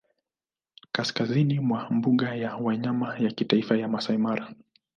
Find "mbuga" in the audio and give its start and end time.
1.89-2.35